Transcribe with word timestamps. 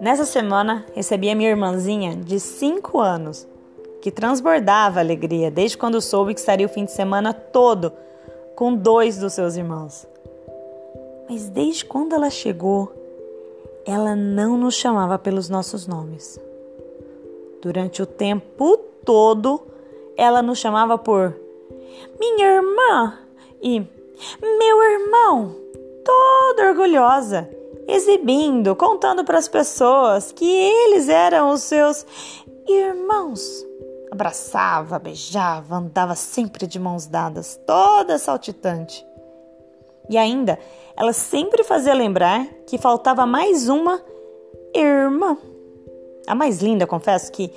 Nessa 0.00 0.24
semana, 0.24 0.86
recebi 0.94 1.28
a 1.28 1.34
minha 1.34 1.50
irmãzinha 1.50 2.16
de 2.16 2.40
5 2.40 2.98
anos, 2.98 3.46
que 4.00 4.10
transbordava 4.10 4.98
alegria 4.98 5.50
desde 5.50 5.76
quando 5.76 6.00
soube 6.00 6.32
que 6.32 6.40
estaria 6.40 6.64
o 6.64 6.70
fim 6.70 6.86
de 6.86 6.92
semana 6.92 7.34
todo 7.34 7.92
com 8.56 8.74
dois 8.74 9.18
dos 9.18 9.34
seus 9.34 9.56
irmãos. 9.56 10.06
Mas 11.28 11.50
desde 11.50 11.84
quando 11.84 12.14
ela 12.14 12.30
chegou, 12.30 12.90
ela 13.84 14.16
não 14.16 14.56
nos 14.56 14.74
chamava 14.74 15.18
pelos 15.18 15.50
nossos 15.50 15.86
nomes. 15.86 16.40
Durante 17.60 18.00
o 18.00 18.06
tempo 18.06 18.78
todo, 19.04 19.60
ela 20.16 20.40
nos 20.40 20.58
chamava 20.58 20.96
por 20.96 21.36
minha 22.18 22.46
irmã 22.46 23.18
e 23.60 23.80
meu 24.40 24.82
irmão, 24.82 25.54
toda 26.02 26.68
orgulhosa 26.70 27.59
exibindo, 27.90 28.76
contando 28.76 29.24
para 29.24 29.38
as 29.38 29.48
pessoas 29.48 30.32
que 30.32 30.44
eles 30.44 31.08
eram 31.08 31.50
os 31.50 31.62
seus 31.62 32.06
irmãos. 32.66 33.66
Abraçava, 34.10 34.98
beijava, 34.98 35.76
andava 35.76 36.14
sempre 36.14 36.66
de 36.66 36.78
mãos 36.78 37.06
dadas, 37.06 37.60
toda 37.66 38.18
saltitante. 38.18 39.06
E 40.08 40.18
ainda, 40.18 40.58
ela 40.96 41.12
sempre 41.12 41.62
fazia 41.62 41.94
lembrar 41.94 42.44
que 42.66 42.76
faltava 42.78 43.24
mais 43.24 43.68
uma 43.68 44.02
irmã. 44.74 45.36
A 46.26 46.34
mais 46.34 46.60
linda, 46.60 46.86
confesso 46.86 47.30
que, 47.30 47.52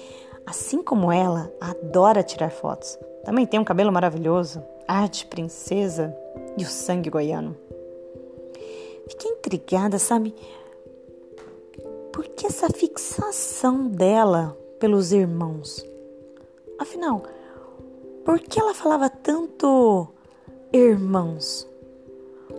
assim 0.45 0.83
como 0.83 1.11
ela, 1.11 1.51
adora 1.59 2.23
tirar 2.23 2.51
fotos. 2.51 2.97
Também 3.25 3.45
tem 3.45 3.59
um 3.59 3.63
cabelo 3.63 3.91
maravilhoso, 3.91 4.63
arte 4.87 5.25
princesa 5.25 6.15
e 6.57 6.63
o 6.63 6.67
sangue 6.67 7.09
goiano. 7.09 7.57
Fiquei 9.07 9.31
intrigada, 9.31 9.99
sabe? 9.99 10.33
Por 12.11 12.25
que 12.25 12.45
essa 12.45 12.69
fixação 12.69 13.87
dela 13.87 14.57
pelos 14.79 15.11
irmãos? 15.11 15.85
Afinal, 16.79 17.23
por 18.23 18.39
que 18.39 18.59
ela 18.59 18.73
falava 18.73 19.09
tanto 19.09 20.07
irmãos? 20.71 21.67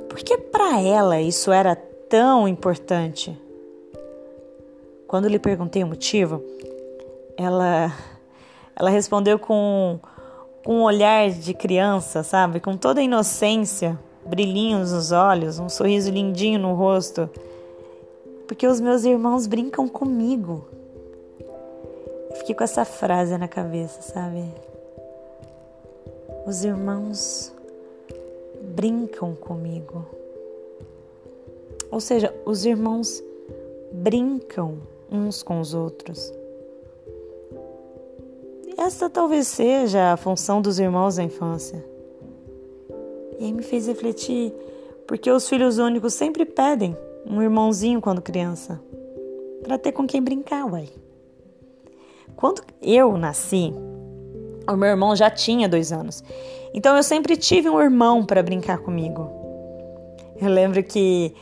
Por 0.09 0.19
que 0.19 0.37
para 0.37 0.81
ela 0.81 1.21
isso 1.21 1.51
era 1.53 1.75
tão 1.75 2.47
importante? 2.47 3.37
Quando 5.07 5.29
lhe 5.29 5.39
perguntei 5.39 5.83
o 5.83 5.87
motivo, 5.87 6.43
ela 7.37 7.93
ela 8.77 8.91
respondeu 8.91 9.39
com, 9.39 10.01
com 10.65 10.79
um 10.79 10.83
olhar 10.83 11.31
de 11.31 11.55
criança, 11.55 12.23
sabe? 12.23 12.59
Com 12.59 12.77
toda 12.77 13.01
a 13.01 13.05
inocência 13.05 13.99
brilhinhos 14.27 14.93
nos 14.93 15.13
olhos, 15.13 15.59
um 15.59 15.69
sorriso 15.69 16.11
lindinho 16.11 16.59
no 16.59 16.75
rosto, 16.75 17.29
porque 18.47 18.67
os 18.67 18.81
meus 18.81 19.05
irmãos 19.05 19.47
brincam 19.47 19.89
comigo. 19.89 20.65
Eu 22.31 22.37
fiquei 22.37 22.55
com 22.55 22.65
essa 22.65 22.85
frase 22.85 23.37
na 23.39 23.49
cabeça, 23.49 24.03
sabe? 24.03 24.45
Os 26.47 26.65
irmãos 26.65 27.53
brincam 28.75 29.35
comigo. 29.35 30.05
Ou 31.91 32.01
seja, 32.01 32.35
os 32.45 32.65
irmãos 32.65 33.23
brincam 33.93 34.79
uns 35.11 35.43
com 35.43 35.61
os 35.61 35.75
outros. 35.75 36.33
Essa 38.77 39.09
talvez 39.09 39.47
seja 39.47 40.13
a 40.13 40.17
função 40.17 40.61
dos 40.61 40.79
irmãos 40.79 41.17
da 41.17 41.23
infância 41.23 41.94
e 43.45 43.49
aí 43.49 43.53
me 43.53 43.63
fez 43.63 43.87
refletir, 43.87 44.55
porque 45.07 45.31
os 45.31 45.47
filhos 45.47 45.77
únicos 45.77 46.15
sempre 46.15 46.47
pedem 46.47 46.97
um 47.27 47.43
irmãozinho 47.43 48.01
quando 48.01 48.23
criança, 48.23 48.81
para 49.63 49.77
ter 49.77 49.93
com 49.93 50.07
quem 50.07 50.23
brincar, 50.23 50.65
uai. 50.65 50.89
Quando 52.35 52.63
eu 52.81 53.17
nasci, 53.19 53.71
o 54.67 54.77
meu 54.77 54.89
irmão 54.89 55.15
já 55.15 55.29
tinha 55.29 55.69
dois 55.69 55.93
anos, 55.93 56.25
então 56.73 56.97
eu 56.97 57.03
sempre 57.03 57.37
tive 57.37 57.69
um 57.69 57.79
irmão 57.79 58.25
para 58.25 58.43
brincar 58.43 58.79
comigo. 58.79 59.31
Eu 60.41 60.49
lembro 60.49 60.83
que 60.83 61.35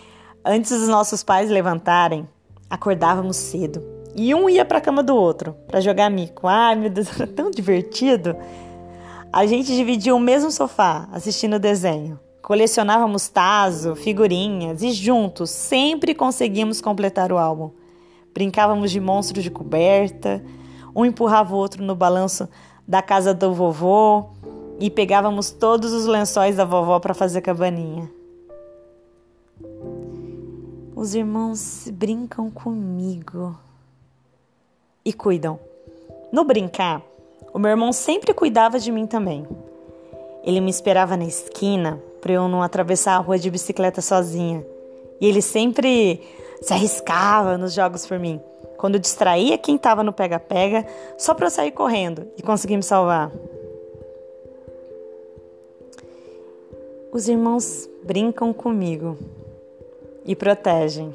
antes 0.44 0.72
dos 0.72 0.88
nossos 0.88 1.22
pais 1.22 1.48
levantarem, 1.48 2.28
acordávamos 2.68 3.36
cedo 3.36 3.80
e 4.14 4.34
um 4.34 4.50
ia 4.50 4.64
para 4.64 4.78
a 4.78 4.80
cama 4.80 5.04
do 5.04 5.14
outro 5.14 5.54
para 5.68 5.80
jogar 5.80 6.10
mico. 6.10 6.48
Ai, 6.48 6.74
meu 6.74 6.90
Deus, 6.90 7.08
era 7.14 7.28
tão 7.28 7.48
divertido. 7.48 8.36
A 9.32 9.46
gente 9.46 9.74
dividia 9.74 10.14
o 10.14 10.20
mesmo 10.20 10.50
sofá 10.50 11.08
assistindo 11.10 11.58
desenho. 11.58 12.20
Colecionávamos 12.42 13.28
tazo, 13.28 13.94
figurinhas 13.96 14.82
e 14.82 14.92
juntos 14.92 15.48
sempre 15.48 16.14
conseguimos 16.14 16.82
completar 16.82 17.32
o 17.32 17.38
álbum. 17.38 17.70
Brincávamos 18.34 18.90
de 18.90 19.00
monstro 19.00 19.40
de 19.40 19.50
coberta, 19.50 20.44
um 20.94 21.06
empurrava 21.06 21.54
o 21.54 21.56
outro 21.56 21.82
no 21.82 21.94
balanço 21.94 22.46
da 22.86 23.00
casa 23.00 23.32
do 23.32 23.54
vovô 23.54 24.26
e 24.78 24.90
pegávamos 24.90 25.50
todos 25.50 25.94
os 25.94 26.04
lençóis 26.04 26.56
da 26.56 26.66
vovó 26.66 27.00
para 27.00 27.14
fazer 27.14 27.40
cabaninha. 27.40 28.10
Os 30.94 31.14
irmãos 31.14 31.88
brincam 31.90 32.50
comigo 32.50 33.58
e 35.02 35.10
cuidam. 35.10 35.58
No 36.30 36.44
brincar, 36.44 37.02
o 37.52 37.58
meu 37.58 37.70
irmão 37.70 37.92
sempre 37.92 38.32
cuidava 38.32 38.78
de 38.78 38.90
mim 38.90 39.06
também. 39.06 39.46
Ele 40.42 40.60
me 40.60 40.70
esperava 40.70 41.16
na 41.16 41.24
esquina 41.24 42.02
para 42.20 42.32
eu 42.32 42.48
não 42.48 42.62
atravessar 42.62 43.16
a 43.16 43.18
rua 43.18 43.38
de 43.38 43.50
bicicleta 43.50 44.00
sozinha. 44.00 44.64
E 45.20 45.26
ele 45.26 45.42
sempre 45.42 46.20
se 46.60 46.72
arriscava 46.72 47.58
nos 47.58 47.74
jogos 47.74 48.06
por 48.06 48.18
mim. 48.18 48.40
Quando 48.78 48.98
distraía 48.98 49.58
quem 49.58 49.76
estava 49.76 50.02
no 50.02 50.12
pega-pega, 50.12 50.86
só 51.18 51.34
para 51.34 51.46
eu 51.46 51.50
sair 51.50 51.72
correndo 51.72 52.26
e 52.36 52.42
conseguir 52.42 52.76
me 52.76 52.82
salvar. 52.82 53.30
Os 57.12 57.28
irmãos 57.28 57.88
brincam 58.02 58.52
comigo 58.52 59.18
e 60.24 60.34
protegem. 60.34 61.14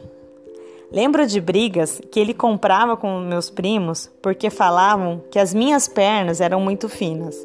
Lembro 0.90 1.28
de 1.28 1.42
brigas 1.42 2.02
que 2.09 2.20
ele 2.20 2.34
comprava 2.34 2.96
com 2.96 3.20
meus 3.20 3.50
primos 3.50 4.09
porque 4.22 4.50
falavam 4.50 5.22
que 5.30 5.38
as 5.38 5.53
minhas 5.53 5.88
pernas 5.88 6.40
eram 6.40 6.62
muito 6.62 6.88
finas 6.88 7.36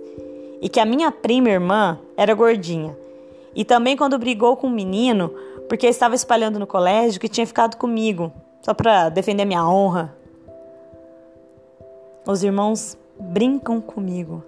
e 0.61 0.69
que 0.69 0.79
a 0.79 0.85
minha 0.85 1.11
prima 1.11 1.51
irmã 1.51 1.99
era 2.17 2.35
gordinha. 2.35 2.97
E 3.55 3.65
também 3.65 3.97
quando 3.97 4.19
brigou 4.19 4.57
com 4.57 4.69
um 4.69 4.71
menino 4.71 5.29
porque 5.69 5.89
estava 5.89 6.15
espalhando 6.15 6.59
no 6.59 6.67
colégio 6.69 7.21
que 7.21 7.29
tinha 7.29 7.47
ficado 7.47 7.77
comigo, 7.77 8.33
só 8.63 8.73
para 8.73 9.09
defender 9.09 9.45
minha 9.45 9.67
honra. 9.67 10.15
Os 12.25 12.45
irmãos 12.45 12.97
brincam 13.19 13.81
comigo 13.81 14.45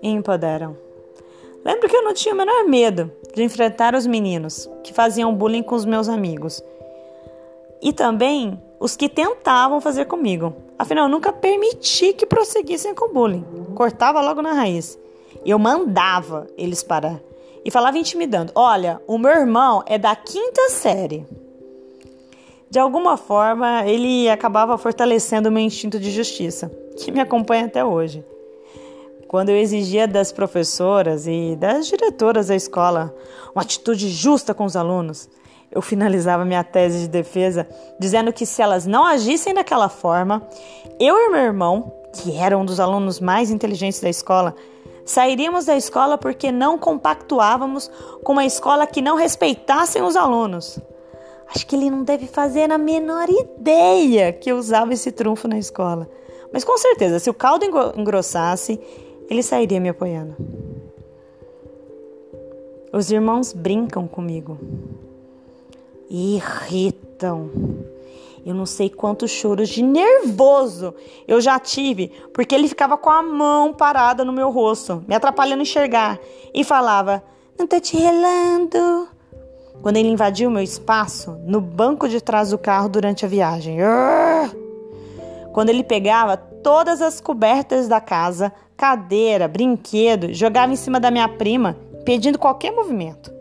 e 0.00 0.08
empoderam. 0.08 0.76
Lembro 1.64 1.88
que 1.88 1.96
eu 1.96 2.04
não 2.04 2.14
tinha 2.14 2.32
o 2.32 2.38
menor 2.38 2.64
medo 2.68 3.10
de 3.34 3.42
enfrentar 3.42 3.96
os 3.96 4.06
meninos 4.06 4.70
que 4.84 4.94
faziam 4.94 5.34
bullying 5.34 5.64
com 5.64 5.74
os 5.74 5.84
meus 5.84 6.08
amigos 6.08 6.62
e 7.86 7.92
também 7.92 8.60
os 8.80 8.96
que 8.96 9.08
tentavam 9.08 9.80
fazer 9.80 10.06
comigo. 10.06 10.52
Afinal, 10.76 11.04
eu 11.04 11.08
nunca 11.08 11.32
permiti 11.32 12.12
que 12.12 12.26
prosseguissem 12.26 12.92
com 12.92 13.04
o 13.04 13.12
bullying. 13.12 13.44
Cortava 13.76 14.20
logo 14.20 14.42
na 14.42 14.52
raiz. 14.52 14.98
Eu 15.44 15.56
mandava 15.56 16.48
eles 16.58 16.82
parar. 16.82 17.20
E 17.64 17.70
falava 17.70 17.96
intimidando: 17.96 18.50
Olha, 18.56 19.00
o 19.06 19.16
meu 19.16 19.30
irmão 19.30 19.84
é 19.86 19.96
da 19.98 20.16
quinta 20.16 20.68
série. 20.70 21.24
De 22.68 22.80
alguma 22.80 23.16
forma, 23.16 23.86
ele 23.86 24.28
acabava 24.28 24.76
fortalecendo 24.76 25.48
o 25.48 25.52
meu 25.52 25.62
instinto 25.62 26.00
de 26.00 26.10
justiça, 26.10 26.68
que 26.98 27.12
me 27.12 27.20
acompanha 27.20 27.66
até 27.66 27.84
hoje. 27.84 28.24
Quando 29.28 29.50
eu 29.50 29.56
exigia 29.56 30.08
das 30.08 30.32
professoras 30.32 31.28
e 31.28 31.54
das 31.54 31.86
diretoras 31.86 32.48
da 32.48 32.56
escola 32.56 33.14
uma 33.54 33.62
atitude 33.62 34.08
justa 34.08 34.52
com 34.52 34.64
os 34.64 34.74
alunos, 34.74 35.28
eu 35.70 35.82
finalizava 35.82 36.44
minha 36.44 36.64
tese 36.64 37.00
de 37.00 37.08
defesa 37.08 37.66
dizendo 37.98 38.32
que 38.32 38.46
se 38.46 38.62
elas 38.62 38.86
não 38.86 39.04
agissem 39.04 39.54
daquela 39.54 39.88
forma, 39.88 40.46
eu 40.98 41.16
e 41.16 41.30
meu 41.30 41.40
irmão, 41.40 41.92
que 42.12 42.36
era 42.36 42.56
um 42.56 42.64
dos 42.64 42.80
alunos 42.80 43.20
mais 43.20 43.50
inteligentes 43.50 44.00
da 44.00 44.08
escola, 44.08 44.54
sairíamos 45.04 45.66
da 45.66 45.76
escola 45.76 46.16
porque 46.16 46.50
não 46.50 46.78
compactuávamos 46.78 47.90
com 48.22 48.32
uma 48.32 48.44
escola 48.44 48.86
que 48.86 49.02
não 49.02 49.16
respeitassem 49.16 50.02
os 50.02 50.16
alunos. 50.16 50.78
Acho 51.54 51.66
que 51.66 51.76
ele 51.76 51.90
não 51.90 52.02
deve 52.02 52.26
fazer 52.26 52.70
a 52.72 52.78
menor 52.78 53.28
ideia 53.28 54.32
que 54.32 54.50
eu 54.50 54.56
usava 54.56 54.92
esse 54.92 55.12
trunfo 55.12 55.46
na 55.46 55.58
escola. 55.58 56.08
Mas 56.52 56.64
com 56.64 56.76
certeza, 56.76 57.18
se 57.18 57.30
o 57.30 57.34
caldo 57.34 57.64
engrossasse, 57.96 58.80
ele 59.28 59.42
sairia 59.42 59.80
me 59.80 59.88
apoiando. 59.88 60.34
Os 62.92 63.10
irmãos 63.10 63.52
brincam 63.52 64.08
comigo 64.08 64.58
irritam. 66.08 67.50
Eu 68.44 68.54
não 68.54 68.64
sei 68.64 68.88
quantos 68.88 69.30
choros 69.32 69.68
de 69.68 69.82
nervoso 69.82 70.94
eu 71.26 71.40
já 71.40 71.58
tive, 71.58 72.12
porque 72.32 72.54
ele 72.54 72.68
ficava 72.68 72.96
com 72.96 73.10
a 73.10 73.20
mão 73.20 73.74
parada 73.74 74.24
no 74.24 74.32
meu 74.32 74.50
rosto, 74.50 75.04
me 75.08 75.16
atrapalhando 75.16 75.62
enxergar, 75.62 76.18
e 76.54 76.62
falava: 76.62 77.22
Não 77.58 77.66
tô 77.66 77.80
te 77.80 77.96
relando. 77.96 79.08
quando 79.82 79.96
ele 79.96 80.08
invadiu 80.08 80.48
meu 80.48 80.62
espaço 80.62 81.36
no 81.44 81.60
banco 81.60 82.08
de 82.08 82.20
trás 82.20 82.50
do 82.50 82.58
carro 82.58 82.88
durante 82.88 83.24
a 83.24 83.28
viagem. 83.28 83.78
Quando 85.52 85.70
ele 85.70 85.82
pegava 85.82 86.36
todas 86.36 87.02
as 87.02 87.20
cobertas 87.20 87.88
da 87.88 88.00
casa, 88.00 88.52
cadeira, 88.76 89.48
brinquedo, 89.48 90.32
jogava 90.32 90.72
em 90.72 90.76
cima 90.76 91.00
da 91.00 91.10
minha 91.10 91.28
prima, 91.28 91.76
pedindo 92.04 92.38
qualquer 92.38 92.70
movimento. 92.72 93.35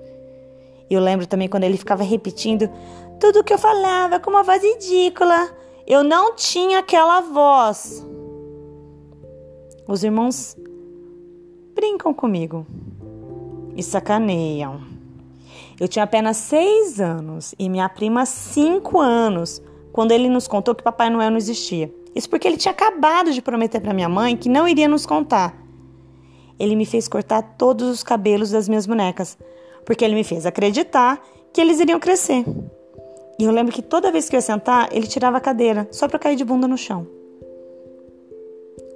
Eu 0.89 1.01
lembro 1.01 1.25
também 1.25 1.47
quando 1.47 1.63
ele 1.63 1.77
ficava 1.77 2.03
repetindo 2.03 2.69
tudo 3.19 3.43
que 3.43 3.53
eu 3.53 3.57
falava 3.57 4.19
com 4.19 4.29
uma 4.29 4.43
voz 4.43 4.63
ridícula. 4.63 5.49
Eu 5.87 6.03
não 6.03 6.35
tinha 6.35 6.79
aquela 6.79 7.21
voz. 7.21 8.05
Os 9.87 10.03
irmãos 10.03 10.57
brincam 11.75 12.13
comigo 12.13 12.65
e 13.75 13.83
sacaneiam. 13.83 14.81
Eu 15.79 15.87
tinha 15.87 16.03
apenas 16.03 16.37
seis 16.37 17.01
anos 17.01 17.53
e 17.59 17.69
minha 17.69 17.89
prima 17.89 18.25
cinco 18.25 18.99
anos 18.99 19.61
quando 19.91 20.11
ele 20.11 20.29
nos 20.29 20.47
contou 20.47 20.73
que 20.73 20.83
Papai 20.83 21.09
Noel 21.09 21.29
não 21.31 21.37
existia. 21.37 21.93
Isso 22.15 22.29
porque 22.29 22.47
ele 22.47 22.57
tinha 22.57 22.71
acabado 22.71 23.31
de 23.31 23.41
prometer 23.41 23.81
para 23.81 23.93
minha 23.93 24.07
mãe 24.07 24.37
que 24.37 24.47
não 24.47 24.67
iria 24.67 24.87
nos 24.87 25.05
contar. 25.05 25.55
Ele 26.57 26.75
me 26.75 26.85
fez 26.85 27.07
cortar 27.07 27.41
todos 27.57 27.89
os 27.89 28.03
cabelos 28.03 28.51
das 28.51 28.69
minhas 28.69 28.85
bonecas, 28.85 29.37
porque 29.85 30.03
ele 30.03 30.15
me 30.15 30.23
fez 30.23 30.45
acreditar 30.45 31.21
que 31.53 31.61
eles 31.61 31.79
iriam 31.79 31.99
crescer. 31.99 32.43
E 33.37 33.43
eu 33.43 33.51
lembro 33.51 33.73
que 33.73 33.81
toda 33.81 34.11
vez 34.11 34.29
que 34.29 34.35
eu 34.35 34.37
ia 34.37 34.41
sentar, 34.41 34.89
ele 34.91 35.07
tirava 35.07 35.37
a 35.37 35.41
cadeira, 35.41 35.87
só 35.91 36.07
para 36.07 36.19
cair 36.19 36.35
de 36.35 36.43
bunda 36.43 36.67
no 36.67 36.77
chão. 36.77 37.05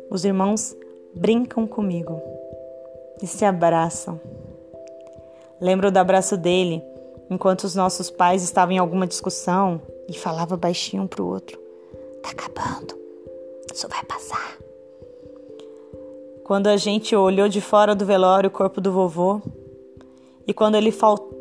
Os 0.10 0.26
irmãos 0.26 0.76
brincam 1.14 1.68
comigo 1.68 2.22
e 3.22 3.28
se 3.28 3.46
abraçam. 3.46 4.20
Lembro 5.62 5.92
do 5.92 5.98
abraço 5.98 6.38
dele 6.38 6.82
enquanto 7.30 7.66
os 7.66 7.76
nossos 7.76 8.10
pais 8.10 8.44
estavam 8.44 8.74
em 8.74 8.78
alguma 8.80 9.06
discussão 9.06 9.82
e 10.08 10.18
falava 10.18 10.58
baixinho 10.58 11.04
um 11.04 11.08
pro 11.08 11.28
outro: 11.28 11.60
Tá 12.24 12.32
acabando, 12.32 12.98
isso 13.74 13.88
vai 13.88 14.04
passar. 14.06 14.58
Quando 16.44 16.68
a 16.68 16.78
gente 16.78 17.16
olhou 17.16 17.48
de 17.48 17.62
fora 17.62 17.94
do 17.94 18.06
velório 18.06 18.48
o 18.48 18.52
corpo 18.52 18.82
do 18.82 18.92
vovô 18.92 19.40
e 20.50 20.54
quando 20.54 20.74
ele 20.74 20.92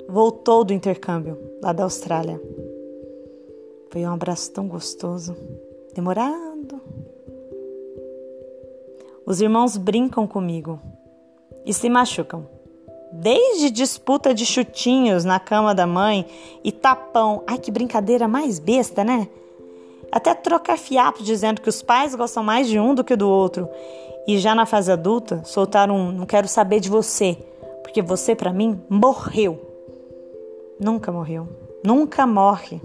voltou 0.07 0.63
do 0.63 0.75
intercâmbio 0.75 1.39
lá 1.63 1.73
da 1.73 1.85
Austrália. 1.85 2.39
Foi 3.89 4.03
um 4.03 4.13
abraço 4.13 4.53
tão 4.53 4.69
gostoso, 4.69 5.35
demorado. 5.95 6.79
Os 9.25 9.41
irmãos 9.41 9.79
brincam 9.79 10.27
comigo 10.27 10.79
e 11.65 11.73
se 11.73 11.89
machucam. 11.89 12.47
Desde 13.11 13.71
disputa 13.71 14.35
de 14.35 14.45
chutinhos 14.45 15.25
na 15.25 15.41
cama 15.41 15.75
da 15.75 15.87
mãe 15.87 16.27
e 16.63 16.71
tapão. 16.71 17.43
Ai, 17.47 17.57
que 17.57 17.71
brincadeira 17.71 18.29
mais 18.29 18.59
besta, 18.59 19.03
né? 19.03 19.27
Até 20.13 20.35
trocar 20.35 20.77
fiapo 20.77 21.23
dizendo 21.23 21.63
que 21.63 21.71
os 21.71 21.81
pais 21.81 22.15
gostam 22.15 22.43
mais 22.43 22.69
de 22.69 22.79
um 22.79 22.95
do 22.95 23.03
que 23.03 23.17
do 23.17 23.27
outro. 23.27 23.71
E 24.27 24.37
já 24.37 24.55
na 24.55 24.67
fase 24.67 24.93
adulta, 24.93 25.43
soltaram 25.47 25.97
um 25.97 26.13
não 26.13 26.27
quero 26.27 26.47
saber 26.47 26.79
de 26.79 26.91
você, 26.91 27.39
porque 27.99 28.03
você 28.03 28.37
para 28.37 28.53
mim 28.53 28.81
morreu. 28.89 29.59
Nunca 30.79 31.11
morreu. 31.11 31.49
Nunca 31.85 32.27
morre. 32.27 32.81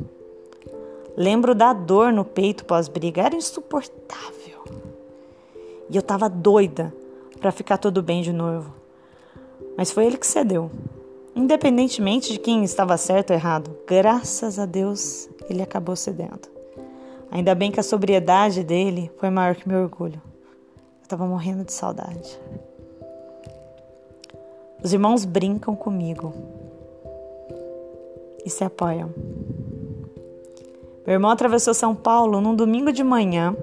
Lembro 1.16 1.54
da 1.54 1.72
dor 1.72 2.12
no 2.12 2.26
peito 2.26 2.66
pós-briga, 2.66 3.22
era 3.22 3.36
insuportável. 3.36 4.64
E 5.88 5.96
eu 5.96 6.02
tava 6.02 6.28
doida 6.28 6.92
para 7.40 7.52
ficar 7.52 7.78
tudo 7.78 8.02
bem 8.02 8.24
de 8.24 8.34
novo. 8.34 8.74
Mas 9.78 9.92
foi 9.92 10.06
ele 10.08 10.18
que 10.18 10.26
cedeu. 10.26 10.72
Independentemente 11.36 12.32
de 12.34 12.40
quem 12.40 12.64
estava 12.64 12.98
certo 12.98 13.30
ou 13.30 13.36
errado, 13.36 13.78
graças 13.86 14.58
a 14.58 14.66
Deus 14.66 15.30
ele 15.48 15.62
acabou 15.62 15.96
cedendo. 15.96 16.50
Ainda 17.30 17.54
bem 17.54 17.72
que 17.72 17.80
a 17.80 17.84
sobriedade 17.84 18.64
dele 18.64 19.12
foi 19.18 19.30
maior 19.30 19.56
que 19.56 19.70
meu 19.70 19.84
orgulho. 19.84 20.20
Eu 21.00 21.04
estava 21.04 21.28
morrendo 21.28 21.64
de 21.64 21.74
saudade. 21.74 22.40
Os 24.84 24.92
irmãos 24.92 25.24
brincam 25.24 25.76
comigo 25.76 26.34
e 28.46 28.50
se 28.50 28.64
apoiam. 28.64 29.10
Meu 31.06 31.14
irmão 31.14 31.32
atravessou 31.32 31.74
São 31.74 31.96
Paulo 31.96 32.42
num 32.42 32.56
domingo 32.56 32.92
de 32.92 33.04
manhã 33.04 33.56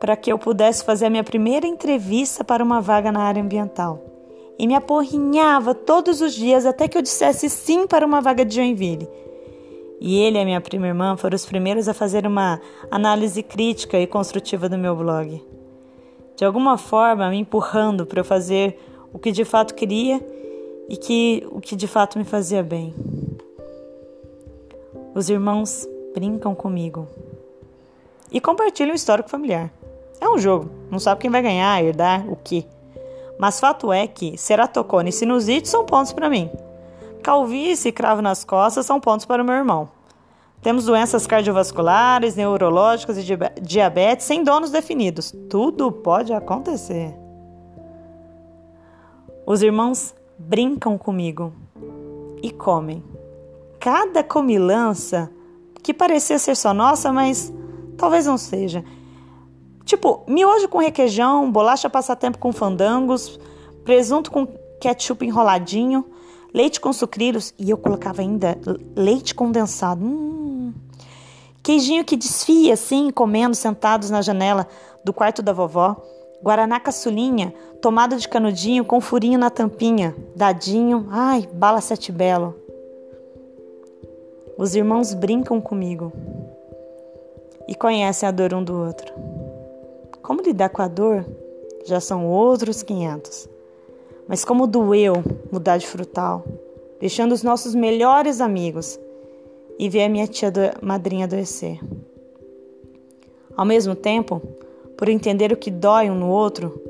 para 0.00 0.16
que 0.16 0.32
eu 0.32 0.38
pudesse 0.38 0.84
fazer 0.84 1.06
a 1.06 1.10
minha 1.10 1.22
primeira 1.22 1.66
entrevista 1.66 2.42
para 2.42 2.64
uma 2.64 2.80
vaga 2.80 3.12
na 3.12 3.20
área 3.22 3.40
ambiental. 3.40 4.02
E 4.58 4.66
me 4.66 4.74
aporrinhava 4.74 5.74
todos 5.74 6.20
os 6.20 6.34
dias 6.34 6.66
até 6.66 6.88
que 6.88 6.98
eu 6.98 7.02
dissesse 7.02 7.48
sim 7.48 7.86
para 7.86 8.04
uma 8.04 8.20
vaga 8.20 8.44
de 8.44 8.56
Joinville. 8.56 9.08
E 10.00 10.18
ele 10.18 10.36
e 10.36 10.40
a 10.40 10.44
minha 10.44 10.60
prima 10.60 10.88
irmã 10.88 11.16
foram 11.16 11.36
os 11.36 11.46
primeiros 11.46 11.88
a 11.88 11.94
fazer 11.94 12.26
uma 12.26 12.60
análise 12.90 13.40
crítica 13.40 13.96
e 14.00 14.06
construtiva 14.06 14.68
do 14.68 14.76
meu 14.76 14.96
blog. 14.96 15.40
De 16.36 16.44
alguma 16.44 16.76
forma, 16.76 17.30
me 17.30 17.38
empurrando 17.38 18.04
para 18.04 18.18
eu 18.18 18.24
fazer 18.24 18.76
o 19.12 19.18
que 19.18 19.30
de 19.30 19.44
fato 19.44 19.74
queria 19.74 20.20
e 20.88 20.96
que 20.96 21.46
o 21.50 21.60
que 21.60 21.76
de 21.76 21.86
fato 21.86 22.18
me 22.18 22.24
fazia 22.24 22.62
bem. 22.62 22.94
Os 25.14 25.28
irmãos 25.28 25.86
brincam 26.14 26.54
comigo 26.54 27.06
e 28.30 28.40
compartilham 28.40 28.92
o 28.92 28.96
histórico 28.96 29.28
familiar. 29.28 29.70
É 30.20 30.28
um 30.28 30.38
jogo, 30.38 30.70
não 30.90 30.98
sabe 30.98 31.20
quem 31.20 31.30
vai 31.30 31.42
ganhar, 31.42 31.82
herdar, 31.82 32.30
o 32.30 32.36
quê. 32.36 32.64
Mas 33.38 33.58
fato 33.58 33.92
é 33.92 34.06
que 34.06 34.38
ceratocone 34.38 35.10
e 35.10 35.12
sinusite 35.12 35.68
são 35.68 35.84
pontos 35.84 36.12
para 36.12 36.30
mim. 36.30 36.50
Calvície 37.22 37.88
e 37.88 37.92
cravo 37.92 38.22
nas 38.22 38.44
costas 38.44 38.86
são 38.86 39.00
pontos 39.00 39.26
para 39.26 39.42
o 39.42 39.44
meu 39.44 39.54
irmão. 39.54 39.88
Temos 40.62 40.84
doenças 40.84 41.26
cardiovasculares, 41.26 42.36
neurológicas 42.36 43.18
e 43.18 43.24
diabetes 43.60 44.26
sem 44.26 44.44
donos 44.44 44.70
definidos. 44.70 45.34
Tudo 45.50 45.90
pode 45.90 46.32
acontecer. 46.32 47.21
Os 49.44 49.62
irmãos 49.62 50.14
brincam 50.38 50.96
comigo 50.96 51.52
e 52.42 52.50
comem. 52.50 53.02
Cada 53.80 54.22
comilança 54.22 55.30
que 55.82 55.92
parecia 55.92 56.38
ser 56.38 56.54
só 56.54 56.72
nossa, 56.72 57.12
mas 57.12 57.52
talvez 57.96 58.26
não 58.26 58.38
seja. 58.38 58.84
Tipo, 59.84 60.22
miojo 60.28 60.68
com 60.68 60.78
requeijão, 60.78 61.50
bolacha 61.50 61.90
passatempo 61.90 62.38
com 62.38 62.52
fandangos, 62.52 63.40
presunto 63.84 64.30
com 64.30 64.46
ketchup 64.80 65.26
enroladinho, 65.26 66.04
leite 66.54 66.80
com 66.80 66.92
sucrilhos 66.92 67.52
e 67.58 67.70
eu 67.70 67.76
colocava 67.76 68.22
ainda 68.22 68.58
leite 68.94 69.34
condensado. 69.34 70.04
Hum. 70.04 70.72
Queijinho 71.62 72.04
que 72.04 72.16
desfia 72.16 72.74
assim, 72.74 73.10
comendo 73.10 73.54
sentados 73.54 74.10
na 74.10 74.22
janela 74.22 74.68
do 75.04 75.12
quarto 75.12 75.42
da 75.42 75.52
vovó. 75.52 75.96
Guaraná 76.42 76.80
caçulinha, 76.80 77.54
tomada 77.80 78.16
de 78.16 78.28
canudinho 78.28 78.84
com 78.84 79.00
furinho 79.00 79.38
na 79.38 79.48
tampinha, 79.48 80.14
dadinho, 80.34 81.06
ai, 81.10 81.48
bala 81.52 81.80
sete 81.80 82.10
belo. 82.10 82.54
Os 84.58 84.74
irmãos 84.74 85.14
brincam 85.14 85.60
comigo 85.60 86.12
e 87.68 87.74
conhecem 87.74 88.28
a 88.28 88.32
dor 88.32 88.52
um 88.54 88.62
do 88.62 88.76
outro. 88.76 89.12
Como 90.20 90.42
lidar 90.42 90.68
com 90.68 90.82
a 90.82 90.88
dor 90.88 91.24
já 91.84 92.00
são 92.00 92.26
outros 92.26 92.82
500. 92.82 93.48
Mas 94.28 94.44
como 94.44 94.66
doeu 94.66 95.22
mudar 95.50 95.78
de 95.78 95.86
frutal, 95.86 96.44
deixando 97.00 97.32
os 97.32 97.42
nossos 97.42 97.74
melhores 97.74 98.40
amigos 98.40 98.98
e 99.78 99.88
ver 99.88 100.04
a 100.04 100.08
minha 100.08 100.26
tia 100.26 100.52
madrinha 100.80 101.24
adoecer. 101.24 101.80
Ao 103.56 103.64
mesmo 103.64 103.94
tempo, 103.94 104.40
por 105.02 105.08
entender 105.08 105.52
o 105.52 105.56
que 105.56 105.68
dói 105.68 106.08
um 106.08 106.14
no 106.14 106.28
outro, 106.28 106.80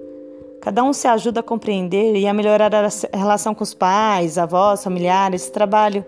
cada 0.61 0.85
um 0.85 0.93
se 0.93 1.09
ajuda 1.09 1.41
a 1.41 1.43
compreender 1.43 2.15
e 2.15 2.27
a 2.27 2.35
melhorar 2.35 2.71
a 2.75 3.17
relação 3.17 3.55
com 3.55 3.65
os 3.65 3.73
pais, 3.73 4.37
avós, 4.37 4.85
familiares, 4.85 5.49
trabalho, 5.49 6.05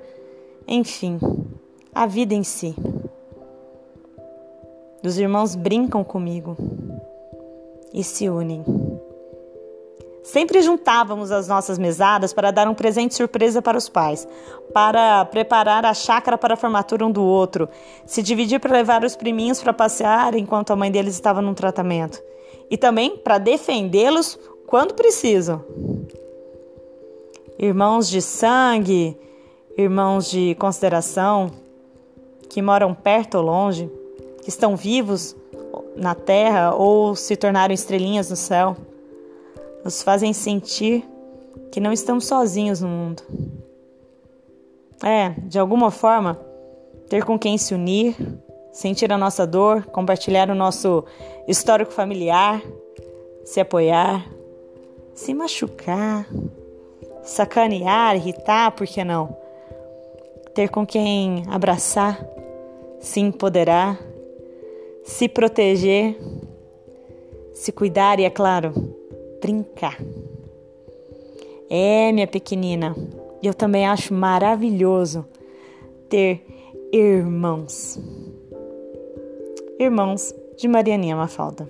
enfim, 0.69 1.19
a 1.95 2.05
vida 2.05 2.35
em 2.35 2.43
si. 2.45 2.77
Os 5.03 5.19
irmãos 5.19 5.55
brincam 5.55 6.05
comigo 6.05 6.59
e 7.91 8.05
se 8.05 8.29
unem. 8.29 8.63
Sempre 10.25 10.63
juntávamos 10.63 11.31
as 11.31 11.47
nossas 11.47 11.79
mesadas 11.79 12.33
para 12.33 12.51
dar 12.51 12.67
um 12.67 12.73
presente 12.73 13.15
surpresa 13.15 13.61
para 13.61 13.77
os 13.77 13.91
pais, 13.91 14.27
para 14.73 15.23
preparar 15.27 15.85
a 15.85 15.93
chácara 15.93 16.39
para 16.39 16.55
a 16.55 16.57
formatura 16.57 17.05
um 17.05 17.11
do 17.11 17.23
outro, 17.23 17.69
se 18.07 18.23
dividir 18.23 18.59
para 18.59 18.73
levar 18.73 19.05
os 19.05 19.15
priminhos 19.15 19.63
para 19.63 19.75
passear 19.75 20.35
enquanto 20.35 20.73
a 20.73 20.77
mãe 20.77 20.91
deles 20.91 21.13
estava 21.13 21.43
num 21.43 21.53
tratamento, 21.53 22.23
e 22.71 22.79
também 22.79 23.19
para 23.19 23.37
defendê-los 23.37 24.39
quando 24.67 24.95
preciso. 24.95 25.63
Irmãos 27.59 28.09
de 28.09 28.23
sangue, 28.23 29.19
irmãos 29.77 30.31
de 30.31 30.55
consideração, 30.55 31.51
que 32.49 32.63
moram 32.63 32.95
perto 32.95 33.35
ou 33.35 33.45
longe, 33.45 33.93
que 34.41 34.49
estão 34.49 34.75
vivos 34.75 35.37
na 35.95 36.15
terra 36.15 36.75
ou 36.75 37.15
se 37.15 37.37
tornaram 37.37 37.75
estrelinhas 37.75 38.31
no 38.31 38.37
céu, 38.37 38.75
nos 39.85 40.03
fazem 40.03 40.33
sentir 40.33 41.05
que 41.71 41.79
não 41.79 41.93
estamos 41.93 42.27
sozinhos 42.27 42.81
no 42.81 42.89
mundo. 42.89 43.23
É, 45.03 45.31
de 45.47 45.59
alguma 45.59 45.91
forma, 45.91 46.41
ter 47.09 47.25
com 47.25 47.39
quem 47.39 47.59
se 47.59 47.75
unir, 47.75 48.17
sentir 48.73 49.13
a 49.13 49.19
nossa 49.19 49.47
dor, 49.47 49.85
compartilhar 49.87 50.51
o 50.51 50.55
nosso 50.55 51.05
histórico 51.47 51.93
familiar, 51.93 52.63
se 53.45 53.61
apoiar, 53.61 54.27
se 55.15 55.35
machucar, 55.35 56.27
sacanear, 57.23 58.17
irritar, 58.17 58.73
por 58.73 58.87
que 58.87 59.05
não? 59.05 59.37
Ter 60.55 60.71
com 60.71 60.87
quem 60.87 61.45
abraçar, 61.49 62.25
se 63.01 63.21
empoderar, 63.21 63.99
se 65.05 65.29
proteger, 65.29 66.17
se 67.53 67.71
cuidar 67.71 68.19
e, 68.19 68.25
é 68.25 68.31
claro, 68.31 68.73
É, 71.69 72.13
minha 72.13 72.27
pequenina, 72.27 72.95
eu 73.43 73.53
também 73.53 73.87
acho 73.87 74.15
maravilhoso 74.15 75.25
ter 76.09 76.45
irmãos. 76.93 77.99
Irmãos 79.79 80.35
de 80.57 80.69
Marianinha 80.69 81.17
Mafalda. 81.17 81.69